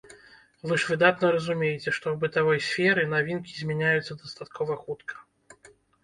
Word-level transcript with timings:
Вы 0.69 0.73
ж 0.83 0.87
выдатна 0.91 1.27
разумееце, 1.35 1.83
што 1.83 1.91
ў 1.95 2.13
бытавой 2.23 2.61
сферы 2.67 3.03
навінкі 3.11 3.53
змяняюцца 3.59 4.17
дастаткова 4.23 4.79
хутка. 4.87 5.15